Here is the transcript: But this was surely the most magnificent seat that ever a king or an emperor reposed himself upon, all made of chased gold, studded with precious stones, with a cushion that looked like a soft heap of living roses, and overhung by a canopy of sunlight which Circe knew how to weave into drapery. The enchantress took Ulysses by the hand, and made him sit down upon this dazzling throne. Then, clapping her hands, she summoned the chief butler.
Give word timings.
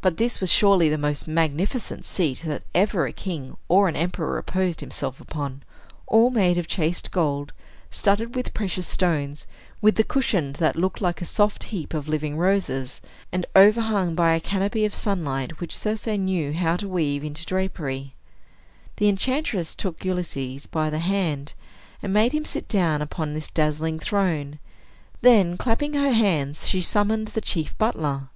But 0.00 0.16
this 0.16 0.40
was 0.40 0.52
surely 0.52 0.88
the 0.88 0.96
most 0.96 1.26
magnificent 1.26 2.04
seat 2.04 2.42
that 2.46 2.62
ever 2.72 3.04
a 3.04 3.12
king 3.12 3.56
or 3.68 3.88
an 3.88 3.96
emperor 3.96 4.36
reposed 4.36 4.80
himself 4.80 5.20
upon, 5.20 5.64
all 6.06 6.30
made 6.30 6.56
of 6.56 6.68
chased 6.68 7.10
gold, 7.10 7.52
studded 7.90 8.36
with 8.36 8.54
precious 8.54 8.86
stones, 8.86 9.44
with 9.82 9.98
a 9.98 10.04
cushion 10.04 10.52
that 10.60 10.76
looked 10.76 11.00
like 11.00 11.20
a 11.20 11.24
soft 11.24 11.64
heap 11.64 11.94
of 11.94 12.06
living 12.06 12.36
roses, 12.38 13.00
and 13.32 13.44
overhung 13.56 14.14
by 14.14 14.36
a 14.36 14.40
canopy 14.40 14.84
of 14.84 14.94
sunlight 14.94 15.58
which 15.58 15.76
Circe 15.76 16.06
knew 16.06 16.52
how 16.52 16.76
to 16.76 16.86
weave 16.88 17.24
into 17.24 17.44
drapery. 17.44 18.14
The 18.98 19.08
enchantress 19.08 19.74
took 19.74 20.04
Ulysses 20.04 20.68
by 20.68 20.90
the 20.90 21.00
hand, 21.00 21.54
and 22.04 22.12
made 22.12 22.30
him 22.30 22.44
sit 22.44 22.68
down 22.68 23.02
upon 23.02 23.34
this 23.34 23.50
dazzling 23.50 23.98
throne. 23.98 24.60
Then, 25.22 25.56
clapping 25.56 25.94
her 25.94 26.12
hands, 26.12 26.68
she 26.68 26.80
summoned 26.82 27.26
the 27.26 27.40
chief 27.40 27.76
butler. 27.78 28.28